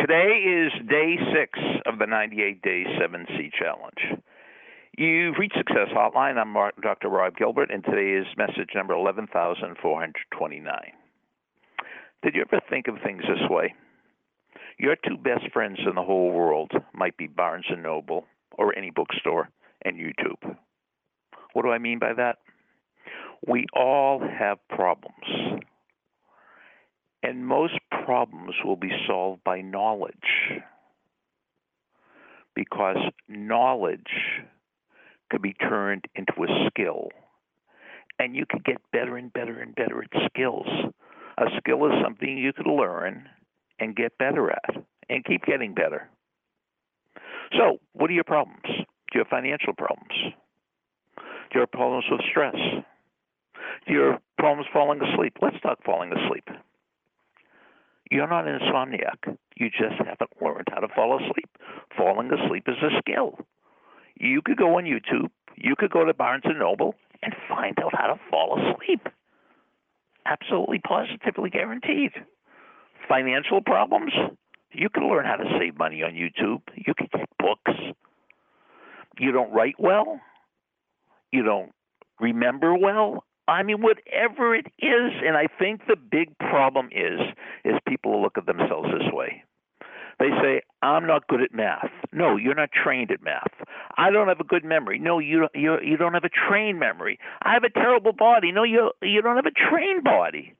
Today 0.00 0.44
is 0.46 0.70
day 0.88 1.16
six 1.34 1.58
of 1.84 1.98
the 1.98 2.06
98 2.06 2.62
Day 2.62 2.84
7C 3.02 3.50
Challenge. 3.58 4.22
You've 4.96 5.34
reached 5.38 5.56
Success 5.56 5.88
Hotline. 5.92 6.38
I'm 6.38 6.54
Dr. 6.80 7.08
Rob 7.08 7.36
Gilbert, 7.36 7.72
and 7.72 7.84
today 7.84 8.12
is 8.12 8.26
message 8.36 8.70
number 8.76 8.94
11,429. 8.94 10.72
Did 12.22 12.34
you 12.36 12.42
ever 12.42 12.60
think 12.70 12.86
of 12.86 12.94
things 13.02 13.22
this 13.22 13.50
way? 13.50 13.74
Your 14.78 14.94
two 14.94 15.16
best 15.16 15.50
friends 15.52 15.80
in 15.84 15.96
the 15.96 16.02
whole 16.02 16.30
world 16.30 16.70
might 16.94 17.16
be 17.16 17.26
Barnes 17.26 17.66
and 17.68 17.82
Noble 17.82 18.24
or 18.56 18.78
any 18.78 18.90
bookstore 18.90 19.48
and 19.84 19.96
YouTube. 19.96 20.56
What 21.54 21.62
do 21.62 21.72
I 21.72 21.78
mean 21.78 21.98
by 21.98 22.12
that? 22.12 22.38
We 23.48 23.66
all 23.74 24.20
have 24.20 24.58
problems. 24.68 25.64
And 27.22 27.46
most 27.46 27.78
problems 27.90 28.54
will 28.64 28.76
be 28.76 28.92
solved 29.06 29.42
by 29.44 29.60
knowledge. 29.60 30.14
Because 32.54 32.98
knowledge 33.28 34.42
could 35.30 35.42
be 35.42 35.54
turned 35.54 36.04
into 36.14 36.32
a 36.42 36.68
skill. 36.68 37.08
And 38.18 38.34
you 38.34 38.44
could 38.48 38.64
get 38.64 38.78
better 38.92 39.16
and 39.16 39.32
better 39.32 39.60
and 39.60 39.74
better 39.74 40.02
at 40.02 40.30
skills. 40.30 40.66
A 41.38 41.44
skill 41.58 41.86
is 41.86 41.92
something 42.02 42.36
you 42.36 42.52
could 42.52 42.66
learn 42.66 43.28
and 43.78 43.94
get 43.94 44.18
better 44.18 44.50
at 44.50 44.76
and 45.08 45.24
keep 45.24 45.44
getting 45.44 45.74
better. 45.74 46.08
So, 47.52 47.78
what 47.92 48.10
are 48.10 48.14
your 48.14 48.24
problems? 48.24 48.62
Do 48.66 49.14
you 49.14 49.20
have 49.20 49.28
financial 49.28 49.72
problems? 49.72 50.34
Do 51.16 51.54
you 51.54 51.60
have 51.60 51.72
problems 51.72 52.04
with 52.10 52.20
stress? 52.28 52.56
Do 53.86 53.92
you 53.92 54.00
have 54.00 54.20
problems 54.36 54.66
falling 54.72 55.00
asleep? 55.00 55.38
Let's 55.40 55.60
talk 55.60 55.82
falling 55.84 56.12
asleep. 56.12 56.48
You're 58.10 58.28
not 58.28 58.46
insomniac. 58.46 59.36
You 59.56 59.70
just 59.70 59.96
haven't 59.98 60.30
learned 60.40 60.68
how 60.70 60.80
to 60.80 60.88
fall 60.88 61.16
asleep. 61.16 61.48
Falling 61.96 62.30
asleep 62.32 62.64
is 62.68 62.76
a 62.82 62.98
skill. 63.00 63.38
You 64.18 64.40
could 64.42 64.56
go 64.56 64.78
on 64.78 64.84
YouTube, 64.84 65.30
you 65.56 65.74
could 65.76 65.90
go 65.90 66.04
to 66.04 66.14
Barnes 66.14 66.44
and 66.44 66.58
Noble 66.58 66.94
and 67.22 67.34
find 67.48 67.78
out 67.80 67.94
how 67.94 68.06
to 68.08 68.20
fall 68.30 68.58
asleep. 68.58 69.08
Absolutely 70.26 70.80
positively 70.80 71.50
guaranteed. 71.50 72.12
Financial 73.08 73.60
problems? 73.60 74.12
You 74.72 74.88
can 74.88 75.08
learn 75.08 75.24
how 75.24 75.36
to 75.36 75.58
save 75.58 75.78
money 75.78 76.02
on 76.02 76.12
YouTube. 76.12 76.62
You 76.74 76.94
can 76.94 77.08
get 77.12 77.28
books. 77.38 77.78
You 79.18 79.32
don't 79.32 79.52
write 79.52 79.76
well? 79.78 80.20
You 81.32 81.42
don't 81.42 81.72
remember 82.20 82.74
well? 82.76 83.24
I 83.48 83.62
mean, 83.62 83.80
whatever 83.80 84.54
it 84.54 84.66
is, 84.78 85.12
and 85.24 85.36
I 85.36 85.46
think 85.58 85.86
the 85.88 85.96
big 85.96 86.36
problem 86.38 86.90
is 86.92 87.18
is 87.64 87.74
people 87.88 88.20
look 88.20 88.36
at 88.36 88.44
themselves 88.44 88.88
this 88.92 89.10
way. 89.10 89.42
They 90.18 90.30
say, 90.42 90.62
"I'm 90.82 91.06
not 91.06 91.26
good 91.28 91.40
at 91.40 91.54
math." 91.54 91.90
No, 92.12 92.36
you're 92.36 92.54
not 92.54 92.70
trained 92.72 93.10
at 93.10 93.22
math. 93.22 93.52
I 93.96 94.10
don't 94.10 94.28
have 94.28 94.40
a 94.40 94.44
good 94.44 94.64
memory. 94.64 94.98
No, 94.98 95.18
you 95.18 95.48
you 95.54 95.80
you 95.80 95.96
don't 95.96 96.12
have 96.12 96.24
a 96.24 96.28
trained 96.28 96.78
memory. 96.78 97.18
I 97.40 97.54
have 97.54 97.64
a 97.64 97.70
terrible 97.70 98.12
body. 98.12 98.52
No, 98.52 98.64
you 98.64 98.92
you 99.00 99.22
don't 99.22 99.36
have 99.36 99.46
a 99.46 99.50
trained 99.70 100.04
body. 100.04 100.54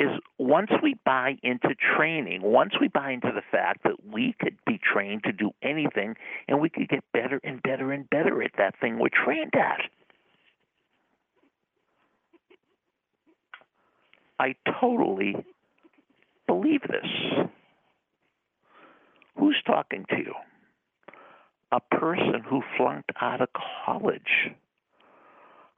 Is 0.00 0.10
once 0.38 0.72
we 0.82 0.96
buy 1.06 1.38
into 1.42 1.74
training, 1.96 2.42
once 2.42 2.74
we 2.80 2.88
buy 2.88 3.12
into 3.12 3.30
the 3.32 3.42
fact 3.50 3.84
that 3.84 4.04
we 4.04 4.34
could 4.40 4.58
be 4.66 4.78
trained 4.78 5.22
to 5.24 5.32
do 5.32 5.52
anything, 5.62 6.16
and 6.48 6.60
we 6.60 6.68
could 6.68 6.88
get 6.88 7.04
better 7.12 7.40
and 7.44 7.62
better 7.62 7.92
and 7.92 8.10
better 8.10 8.42
at 8.42 8.50
that 8.58 8.74
thing 8.80 8.98
we're 8.98 9.08
trained 9.08 9.54
at. 9.54 9.88
I 14.44 14.54
totally 14.78 15.34
believe 16.46 16.82
this. 16.82 17.48
Who's 19.38 19.56
talking 19.66 20.04
to 20.10 20.16
you? 20.18 20.34
A 21.72 21.80
person 21.80 22.42
who 22.46 22.60
flunked 22.76 23.10
out 23.22 23.40
of 23.40 23.48
college. 23.86 24.50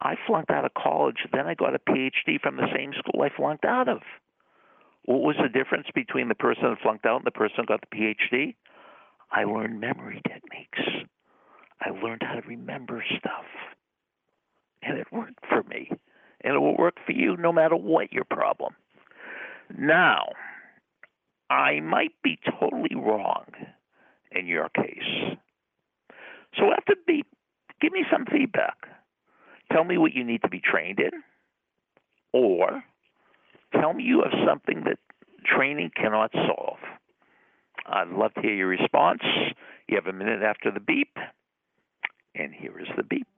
I 0.00 0.16
flunked 0.26 0.50
out 0.50 0.64
of 0.64 0.74
college, 0.74 1.18
then 1.32 1.46
I 1.46 1.54
got 1.54 1.76
a 1.76 1.78
PhD 1.78 2.40
from 2.42 2.56
the 2.56 2.66
same 2.76 2.92
school 2.98 3.22
I 3.22 3.28
flunked 3.36 3.64
out 3.64 3.88
of. 3.88 4.00
What 5.04 5.20
was 5.20 5.36
the 5.40 5.48
difference 5.48 5.86
between 5.94 6.26
the 6.26 6.34
person 6.34 6.64
that 6.64 6.80
flunked 6.82 7.06
out 7.06 7.18
and 7.18 7.26
the 7.26 7.30
person 7.30 7.58
who 7.58 7.66
got 7.66 7.84
the 7.88 7.96
PhD? 7.96 8.56
I 9.30 9.44
learned 9.44 9.80
memory 9.80 10.20
techniques. 10.26 11.06
I 11.80 11.90
learned 11.90 12.22
how 12.24 12.40
to 12.40 12.48
remember 12.48 13.04
stuff. 13.18 13.46
And 14.82 14.98
it 14.98 15.06
worked 15.12 15.46
for 15.48 15.62
me 15.62 15.87
and 16.48 16.56
it 16.56 16.60
will 16.60 16.78
work 16.78 16.94
for 17.04 17.12
you 17.12 17.36
no 17.36 17.52
matter 17.52 17.76
what 17.76 18.10
your 18.10 18.24
problem. 18.24 18.74
Now, 19.76 20.28
I 21.50 21.80
might 21.80 22.12
be 22.24 22.38
totally 22.58 22.94
wrong 22.96 23.44
in 24.32 24.46
your 24.46 24.70
case. 24.70 25.36
So 26.56 26.72
after 26.72 26.94
be 27.06 27.22
give 27.82 27.92
me 27.92 28.06
some 28.10 28.24
feedback. 28.24 28.76
Tell 29.70 29.84
me 29.84 29.98
what 29.98 30.14
you 30.14 30.24
need 30.24 30.40
to 30.40 30.48
be 30.48 30.60
trained 30.60 31.00
in, 31.00 31.10
or 32.32 32.82
tell 33.78 33.92
me 33.92 34.04
you 34.04 34.22
have 34.22 34.32
something 34.48 34.84
that 34.84 34.96
training 35.44 35.90
cannot 35.94 36.32
solve. 36.32 36.78
I'd 37.84 38.08
love 38.08 38.32
to 38.34 38.40
hear 38.40 38.54
your 38.54 38.68
response. 38.68 39.20
You 39.86 39.96
have 39.96 40.06
a 40.06 40.16
minute 40.16 40.42
after 40.42 40.70
the 40.70 40.80
beep, 40.80 41.14
and 42.34 42.54
here 42.54 42.80
is 42.80 42.88
the 42.96 43.02
beep. 43.02 43.37